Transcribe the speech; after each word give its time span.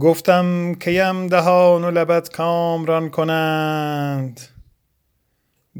گفتم 0.00 0.74
کیم 0.74 1.26
دهان 1.26 1.84
و 1.84 1.90
لبت 1.90 2.32
کامران 2.32 3.10
کنند. 3.10 4.40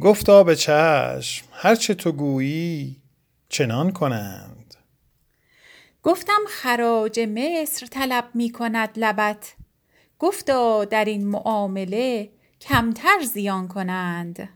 گفتا 0.00 0.44
به 0.44 0.56
چشم 0.56 1.46
هرچه 1.52 1.94
تو 1.94 2.12
گویی 2.12 3.02
چنان 3.48 3.92
کنند. 3.92 4.74
گفتم 6.02 6.40
خراج 6.48 7.20
مصر 7.20 7.86
طلب 7.86 8.24
می 8.34 8.50
کند 8.50 8.90
لبت. 8.96 9.54
گفتا 10.18 10.84
در 10.84 11.04
این 11.04 11.26
معامله 11.26 12.30
کمتر 12.60 13.22
زیان 13.32 13.68
کنند. 13.68 14.48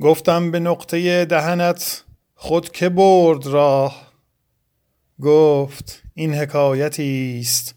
گفتم 0.00 0.50
به 0.50 0.60
نقطه 0.60 1.24
دهنت 1.24 2.04
خود 2.34 2.70
که 2.70 2.88
برد 2.88 3.46
راه. 3.46 4.09
گفت 5.20 6.02
این 6.14 6.34
حکایتی 6.34 7.38
است 7.40 7.74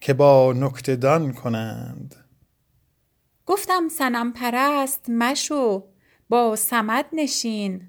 که 0.00 0.14
با 0.14 0.52
نکته 0.52 0.96
دان 0.96 1.32
کنند. 1.32 2.14
گفتم 3.46 3.88
صنم 3.98 4.32
پرست 4.32 5.04
مشو 5.08 5.84
با 6.28 6.56
صمد 6.56 7.06
نشین. 7.12 7.88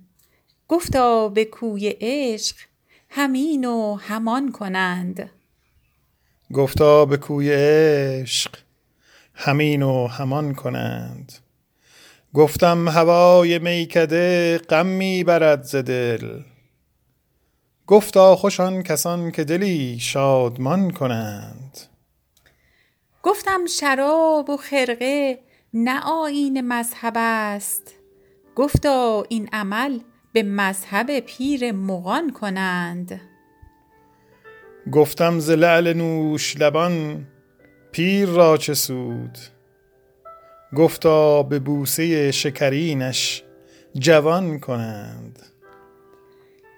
گفتا 0.68 1.30
به 1.30 1.46
کوی 1.46 1.96
عشق 2.02 2.56
همین 3.10 3.66
و 3.66 3.96
همان 3.96 4.52
کنند. 4.52 5.30
گفتا 6.54 7.06
به 7.06 7.18
کوی 7.18 7.52
عشق 7.54 8.52
همین 9.34 9.84
و 9.84 10.08
همان 10.08 10.54
کنند. 10.54 11.32
گفتم 12.34 12.88
هوای 12.90 13.60
میکده 13.60 14.58
غم 14.58 14.86
می 14.86 15.24
برد 15.24 15.64
ز 15.64 15.76
دل. 15.76 16.40
گفتا 17.88 18.36
خوش 18.36 18.60
آن 18.60 18.84
کسان 18.84 19.32
که 19.32 19.44
دلی 19.44 20.00
شادمان 20.00 20.92
کنند. 20.92 21.78
گفتم 23.24 23.66
شراب 23.66 24.50
و 24.50 24.58
خرقه 24.58 25.40
نه 25.74 26.02
آیین 26.02 26.62
مذهب 26.62 27.14
است. 27.16 27.94
گفتا 28.56 29.24
این 29.30 29.50
عمل 29.54 30.00
به 30.34 30.44
مذهب 30.44 31.20
پیر 31.20 31.72
مغان 31.72 32.32
کنند. 32.32 33.22
گفتم 34.92 35.40
ز 35.40 35.50
لعل 35.50 35.94
نوش 35.94 36.58
لبان 36.58 37.28
پیر 37.92 38.30
را 38.30 38.58
چه 38.58 38.74
سود؟ 38.74 39.38
گفتا 40.76 41.44
به 41.44 41.60
بوسه 41.60 42.32
شکرینش 42.32 43.44
جوان 44.00 44.60
کنند. 44.60 45.55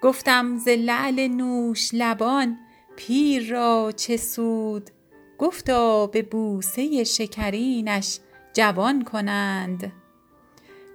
گفتم 0.02 0.56
ز 0.58 0.68
لعل 0.68 1.28
نوش 1.28 1.90
لبان 1.92 2.58
پیر 2.96 3.50
را 3.50 3.92
چه 3.96 4.16
سود؟ 4.16 4.90
گفتا 5.38 6.06
به 6.06 6.22
بوسه 6.22 7.04
شکرینش 7.04 8.18
جوان 8.52 9.04
کنند. 9.04 9.92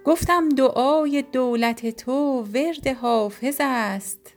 گفتم 0.04 0.48
دعای 0.48 1.24
دولت 1.32 2.04
تو 2.04 2.42
ورد 2.54 2.86
حافظ 2.86 3.56
است. 3.60 4.34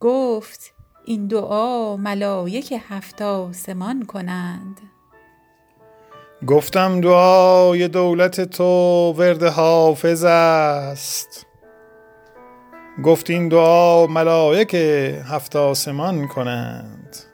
گفت 0.00 0.74
این 1.04 1.26
دعا 1.26 1.96
ملایک 1.96 2.74
هفت 2.88 3.22
آسمان 3.22 4.04
کنند. 4.04 4.80
گفتم 6.46 7.00
دعای 7.00 7.88
دولت 7.88 8.40
تو 8.40 9.12
ورد 9.12 9.42
حافظ 9.42 10.24
است. 10.24 11.46
گفت 13.02 13.30
این 13.30 13.48
دعا 13.48 14.06
ملایک 14.06 14.74
هفت 15.28 15.56
آسمان 15.56 16.28
کنند. 16.28 17.33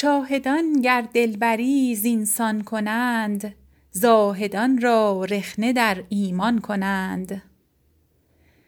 شاهدان 0.00 0.80
گر 0.80 1.08
دلبری 1.14 1.94
زینسان 1.94 2.62
کنند 2.62 3.54
زاهدان 3.90 4.80
را 4.80 5.24
رخنه 5.24 5.72
در 5.72 6.04
ایمان 6.08 6.58
کنند. 6.58 7.42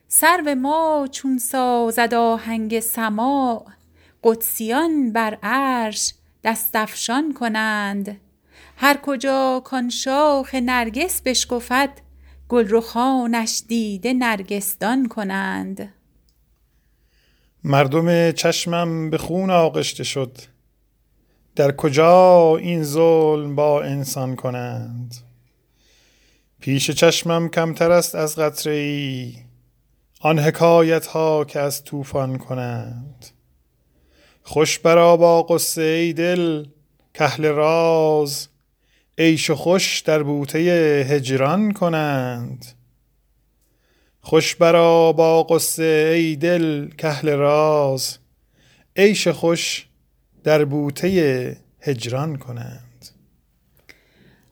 سرو 0.09 0.55
ما 0.55 1.09
چون 1.13 1.39
سازد 1.39 2.15
آهنگ 2.15 2.81
سماع 2.81 3.67
قدسیان 4.25 5.13
بر 5.13 5.39
عرش 5.43 6.15
دست 6.45 6.77
افشان 6.77 7.35
کنند. 7.35 8.21
هر 8.77 8.97
کجا 9.03 9.63
کان 9.65 9.89
شاخ 9.91 10.55
نرگس 10.55 11.23
بشکفد 11.23 11.91
گلرخانش 12.49 13.63
دیده 13.69 14.13
نرگس 14.13 14.79
دان 14.79 15.09
کنند. 15.09 15.95
مردم 17.65 18.33
چشمم 18.33 19.11
به 19.11 19.19
خون 19.19 19.51
آغشته 19.51 20.05
شد. 20.05 20.52
در 21.57 21.73
کجا 21.73 22.57
این 22.57 22.85
ظلم 22.85 23.55
با 23.55 23.83
انسان 23.83 24.37
کنند؟ 24.37 25.15
پیش 26.61 26.91
چشمم 26.91 27.49
کمتر 27.49 27.91
است 27.91 28.15
از 28.15 28.37
قطره 28.37 28.73
ای 28.73 29.35
آن 30.21 30.39
حکایت 30.39 31.07
ها 31.07 31.45
که 31.45 31.61
از 31.61 31.85
طوفان 31.85 32.39
کنند. 32.39 33.27
خوش 34.43 34.79
برا 34.79 35.17
با 35.17 35.43
غصه 35.43 35.83
ای 35.83 36.13
دل 36.13 36.67
کاهل 37.19 37.45
راز 37.45 38.49
عیش 39.19 39.51
و 39.51 39.55
خوش 39.55 40.01
در 40.01 40.23
بوته 40.23 40.59
هجران 41.09 41.73
کنند. 41.73 42.67
خوش 44.21 44.57
برا 44.57 45.13
با 45.13 45.43
غصه 45.43 46.13
ای 46.17 46.37
دل 46.37 46.91
کاهل 47.01 47.31
راز 47.31 48.19
عیش 48.97 49.29
خوش 49.29 49.87
در 50.45 50.65
بوته 50.65 51.57
هجران 51.81 52.37
کنند. 52.37 53.09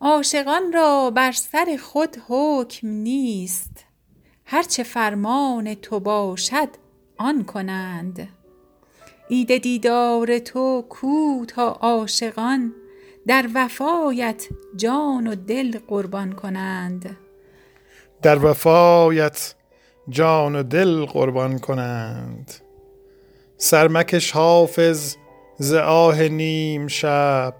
عاشقان 0.00 0.72
را 0.72 1.10
بر 1.10 1.32
سر 1.32 1.78
خود 1.82 2.16
حکم 2.28 2.88
نیست. 2.88 3.84
هرچه 4.44 4.82
فرمان 4.82 5.74
تو 5.74 6.00
باشد 6.00 6.68
آن 7.16 7.44
کنند. 7.44 8.28
عید 9.30 9.56
دیدار 9.56 10.38
تو 10.38 10.84
کو 10.88 11.44
تا 11.48 11.68
عاشقان 11.68 12.72
در 13.26 13.48
وفایت 13.54 14.46
جان 14.76 15.26
و 15.26 15.34
دل 15.34 15.78
قربان 15.88 16.32
کنند. 16.32 17.16
در 18.22 18.46
وفایت 18.46 19.54
جان 20.08 20.56
و 20.56 20.62
دل 20.62 21.04
قربان 21.04 21.58
کنند. 21.58 22.54
سر 23.56 23.88
مکش 23.88 24.30
حافظ 24.30 25.16
ز 25.62 25.74
آه 25.74 26.22
نیم 26.22 26.88
شب. 26.88 27.54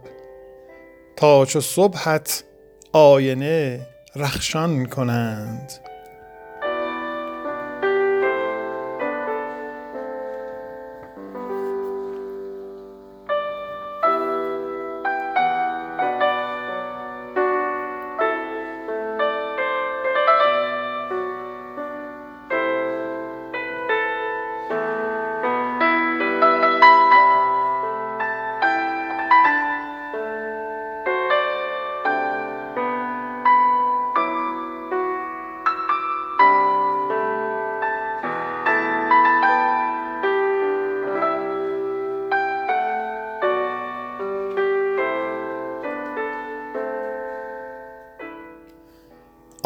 تا 1.16 1.44
چو 1.44 1.60
صبحت 1.60 2.44
آینه 2.92 3.86
رخشان 4.16 4.86
کنند. 4.86 5.72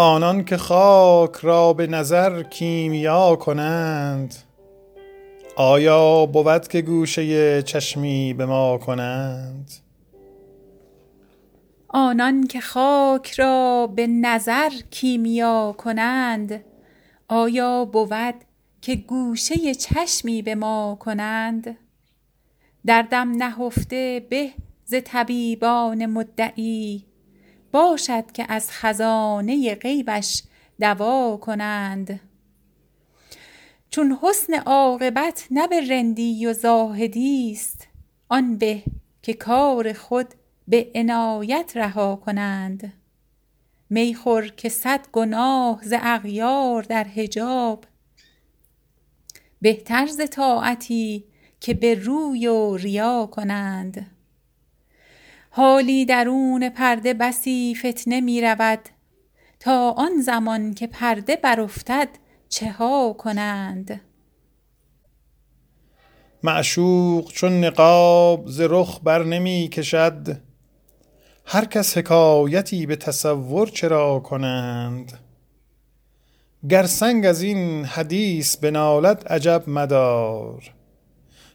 آنان 0.05 0.45
که 0.45 0.57
خاک 0.57 1.37
را 1.37 1.73
به 1.73 1.87
نظر 1.87 2.43
کیمیا 2.43 3.37
کنند 3.37 4.35
آیا 5.57 6.27
بود 6.27 6.69
که 6.69 6.83
گوشه 6.83 7.63
چشمی 7.63 8.35
به 8.35 8.47
ما 8.47 8.79
کنند؟ 8.79 9.71
آنان 11.89 12.47
که 12.47 12.61
خاک 12.61 13.31
را 13.33 13.87
به 13.97 14.07
نظر 14.07 14.71
کیمیا 14.91 15.75
کنند 15.79 16.65
آیا 17.29 17.85
بود 17.85 18.35
که 18.81 18.97
گوشه 18.97 19.75
چشمی 19.75 20.43
به 20.43 20.55
ما 20.55 20.99
کنند؟ 21.01 21.77
دردم 22.87 23.31
نهفته 23.31 24.27
به 24.31 24.51
ز 24.85 24.95
طبیبان 25.05 26.07
مدعی 26.07 27.05
باشد 27.75 28.33
که 28.33 28.47
از 28.49 28.71
خزانه 28.71 29.75
غیبش 29.75 30.43
دوا 30.81 31.37
کنند. 31.37 32.21
چون 33.91 34.19
حسن 34.23 34.55
عاقبت 34.55 35.47
نه 35.51 35.69
به 35.69 35.89
رندی 35.91 36.47
و 36.47 36.53
زاهدی 36.53 37.53
است 37.53 37.89
آن 38.29 38.57
به 38.57 38.83
که 39.23 39.35
کار 39.35 39.93
خود 39.93 40.27
به 40.69 40.91
عنایت 40.95 41.73
رها 41.75 42.17
کنند. 42.17 42.93
می 43.91 44.15
خور 44.15 44.49
که 44.49 44.69
صد 44.69 45.07
گناه 45.13 45.81
ز 45.83 45.95
اغیار 46.03 46.83
در 46.83 47.05
حجاب. 47.05 47.85
بهتر 49.61 50.07
ز 50.07 50.21
طاعتی 50.31 51.25
که 51.61 51.75
به 51.75 51.95
روی 51.95 52.47
و 52.47 52.77
ریا 52.77 53.27
کنند. 53.27 54.14
حالی 55.57 56.05
درون 56.05 56.69
پرده 56.69 57.15
بسی 57.15 57.75
فتنه 57.75 58.21
می 58.21 58.41
رود. 58.41 58.79
تا 59.61 59.91
آن 59.91 60.21
زمان 60.21 60.75
که 60.75 60.87
پرده 60.87 61.37
برافتد 61.37 62.09
چه 62.49 62.73
ها 62.73 63.13
کنند؟ 63.19 64.01
معشوق 66.43 67.33
چون 67.33 67.65
نقاب 67.65 68.45
ز 68.47 68.61
رخ 68.61 69.01
بر 69.05 69.25
نمی 69.25 69.69
کشد. 69.73 70.41
هر 71.47 71.65
کس 71.65 71.99
حکایتی 71.99 72.87
به 72.87 72.97
تصور 72.97 73.69
چرا 73.69 74.21
کنند؟ 74.21 75.19
گر 76.69 76.87
سنگ 76.87 77.27
از 77.27 77.43
این 77.43 77.85
حدیث 77.85 78.57
بنالد 78.57 79.29
عجب 79.29 79.65
مدار. 79.67 80.75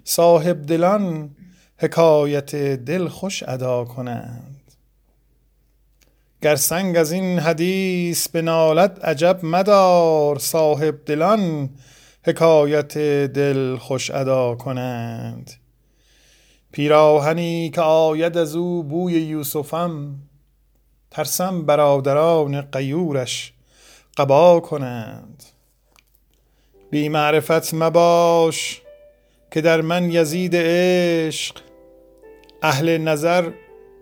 صاحب 0.04 0.66
دلان 0.66 1.36
حکایت 1.82 2.56
دل 2.56 3.08
خوش 3.08 3.44
ادا 3.44 3.86
کنند. 3.86 4.62
گر 6.42 6.56
سنگ 6.56 6.98
از 6.98 7.12
این 7.12 7.40
حدیث 7.40 8.28
بنالد 8.28 9.00
عجب 9.00 9.40
مدار 9.44 10.40
صاحب 10.40 11.06
دلان 11.06 11.70
حکایت 12.26 12.98
دل 13.28 13.78
خوش 13.78 14.12
ادا 14.12 14.56
کنند. 14.56 15.52
پیراهنی 16.72 17.70
که 17.70 17.82
آید 17.82 18.38
از 18.38 18.56
او 18.56 18.84
بوی 18.84 19.14
یوسفم 19.14 20.16
ترسم 21.12 21.66
برادران 21.66 22.62
غیورش 22.62 23.54
قبا 24.18 24.60
کنند. 24.60 25.44
بی 26.92 27.10
معرفت 27.10 27.74
مباش 27.74 28.82
که 29.52 29.62
در 29.62 29.82
من 29.82 30.12
یزید 30.12 30.52
عشق 30.56 31.69
اهل 32.62 32.98
نظر 32.98 33.52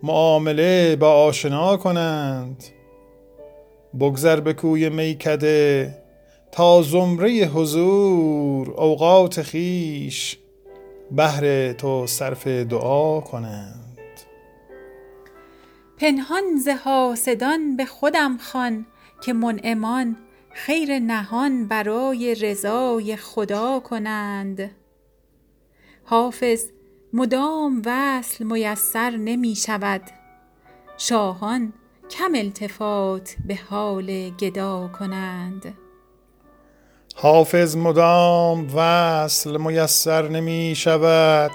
معامله 0.03 0.95
با 0.95 1.11
آشنا 1.11 1.77
کنند. 1.77 2.63
بگذر 3.99 4.39
به 4.39 4.53
کوی 4.53 4.89
میکده 4.89 5.93
تا 6.51 6.81
زمره 6.81 7.45
حضور 7.45 8.71
اوقات 8.71 9.41
خیش 9.41 10.37
بهر 11.11 11.73
تو 11.73 12.07
صرف 12.07 12.47
دعا 12.47 13.21
کنند. 13.21 13.97
پنهان 15.97 16.43
ز 16.63 16.67
حاسدان 16.67 17.77
به 17.77 17.85
خودم 17.85 18.37
خوان 18.37 18.85
که 19.21 19.33
منعمان 19.33 20.17
خیر 20.53 20.99
نهان 20.99 21.67
برای 21.67 22.35
رضای 22.35 23.15
خدا 23.15 23.79
کنند. 23.79 24.71
حافظ 26.03 26.65
مدام 27.13 27.81
وصل 27.85 28.43
میسر 28.43 29.09
نمی 29.09 29.55
شود. 29.55 30.01
شاهان 30.97 31.73
کم 32.09 32.35
التفات 32.35 33.35
به 33.47 33.59
حال 33.69 34.29
گدا 34.29 34.89
کنند. 34.99 35.77
حافظ 37.15 37.75
مدام 37.75 38.67
وصل 38.75 39.57
میسر 39.57 40.27
نمی 40.27 40.73
شود. 40.75 41.51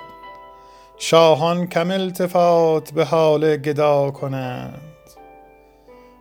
شاهان 0.99 1.67
کم 1.67 1.91
التفات 1.91 2.93
به 2.93 3.05
حال 3.05 3.57
گدا 3.57 4.11
کنند. 4.11 4.93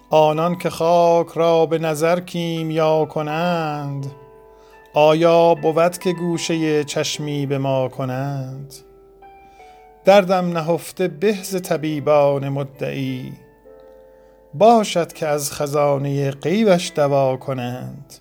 آنان 0.10 0.58
که 0.58 0.70
خاک 0.70 1.28
را 1.28 1.66
به 1.66 1.80
نظر 1.80 2.20
کیمیا 2.20 3.06
کنند 3.06 4.12
آیا 4.94 5.56
بود 5.56 5.98
که 5.98 6.14
گوشه 6.14 6.84
چشمی 6.84 7.46
به 7.46 7.58
ما 7.58 7.90
کنند؟ 7.90 8.91
دردم 10.06 10.58
نهفته 10.58 11.08
به 11.08 11.34
ز 11.44 11.62
طبیبان 11.62 12.50
مدعی. 12.50 13.34
باشد 14.54 15.14
که 15.14 15.28
از 15.28 15.52
خزانه 15.52 16.32
غیبش 16.32 16.92
دوا 16.96 17.38
کنند. 17.38 18.14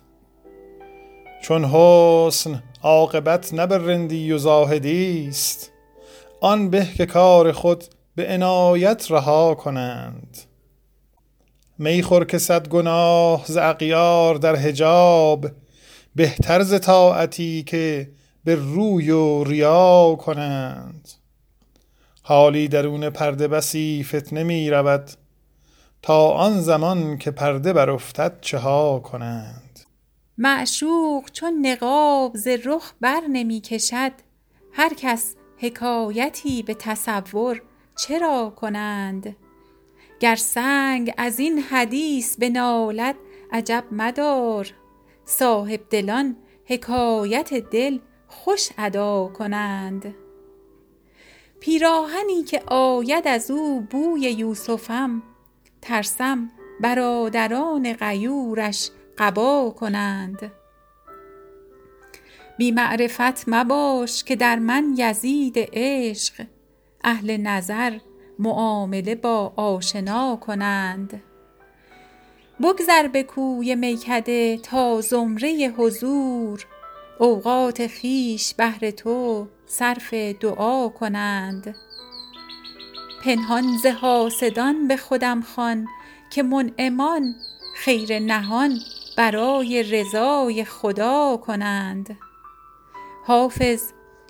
چون 1.41 1.65
حسن 1.65 2.63
عاقبت 2.83 3.53
نه 3.53 3.67
بر 3.67 3.77
رندی 3.77 4.31
و 4.31 4.37
زاهدی 4.37 5.27
است 5.29 5.71
آن 6.41 6.69
به 6.69 6.85
که 6.97 7.05
کار 7.05 7.51
خود 7.51 7.83
به 8.15 8.33
عنایت 8.33 9.11
رها 9.11 9.55
کنند. 9.55 10.37
می 11.77 12.03
خور 12.03 12.25
که 12.25 12.37
صد 12.37 12.67
گناه 12.67 13.45
ز 13.45 13.57
اغیار 13.57 14.35
در 14.35 14.55
حجاب 14.55 15.47
بهتر 16.15 16.61
ز 16.61 16.79
طاعتی 16.79 17.63
که 17.63 18.09
به 18.43 18.55
روی 18.55 19.11
و 19.11 19.43
ریا 19.43 20.15
کنند. 20.15 21.20
حالی 22.31 22.67
درون 22.67 23.09
پرده 23.09 23.47
بسی 23.47 24.03
فتنه 24.03 24.43
می 24.43 24.69
رود 24.69 25.09
تا 26.01 26.29
آن 26.29 26.61
زمان 26.61 27.17
که 27.17 27.31
پرده 27.31 27.73
برافتد 27.73 28.37
چه 28.41 28.57
ها 28.57 28.99
کنند. 28.99 29.79
معشوق 30.37 31.31
چون 31.31 31.67
نقاب 31.67 32.35
ز 32.35 32.47
رخ 32.47 32.93
بر 33.01 33.21
نمی 33.29 33.61
کشد 33.61 34.11
هر 34.73 34.93
کس 34.93 35.35
حکایتی 35.57 36.63
به 36.63 36.73
تصور 36.73 37.61
چرا 37.95 38.53
کنند؟ 38.55 39.35
گر 40.19 40.35
سنگ 40.35 41.13
از 41.17 41.39
این 41.39 41.59
حدیث 41.59 42.37
بنالد 42.37 43.15
عجب 43.51 43.83
مدار. 43.91 44.67
صاحب 45.25 45.79
دلان 45.89 46.35
حکایت 46.65 47.53
دل 47.53 47.99
خوش 48.27 48.69
ادا 48.77 49.27
کنند. 49.27 50.15
پیراهنی 51.61 52.43
که 52.43 52.61
آید 52.67 53.27
از 53.27 53.51
او 53.51 53.81
بوی 53.81 54.21
یوسفم. 54.21 55.23
ترسم 55.81 56.51
برادران 56.79 57.93
غیورش 57.93 58.89
قبا 59.17 59.75
کنند. 59.79 60.51
بی 62.57 62.71
معرفت 62.71 63.43
مباش 63.47 64.23
که 64.23 64.35
در 64.35 64.55
من 64.59 64.93
یزید 64.97 65.55
عشق. 65.57 66.45
اهل 67.03 67.37
نظر 67.37 67.97
معامله 68.39 69.15
با 69.15 69.53
آشنا 69.55 70.35
کنند. 70.35 71.23
بگذر 72.63 73.07
به 73.07 73.23
کوی 73.23 73.75
میکده 73.75 74.57
تا 74.57 75.01
زمره 75.01 75.73
حضور. 75.77 76.65
اوقات 77.19 77.87
خویش 77.87 78.53
بهر 78.53 78.91
تو 78.91 79.47
صرف 79.71 80.13
دعا 80.13 80.89
کنند. 80.89 81.75
پنهان 83.23 83.77
ز 83.77 83.85
حاسدان 83.85 84.87
به 84.87 84.97
خودم 84.97 85.41
خوان 85.41 85.87
که 86.29 86.43
منعمان 86.43 87.35
خیر 87.75 88.19
نهان 88.19 88.79
برای 89.17 89.83
رضای 89.83 90.65
خدا 90.65 91.37
کنند. 91.37 92.17
حافظ 93.25 93.83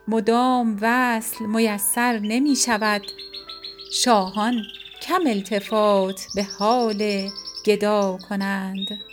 مدام 0.07 0.77
وصل 0.81 1.45
میسر 1.45 2.19
نمی 2.19 2.55
شود. 2.55 3.01
شاهان 3.91 4.63
کم 5.01 5.21
التفات 5.27 6.27
به 6.35 6.43
حال 6.43 7.29
گدا 7.65 8.17
کنند. 8.29 9.10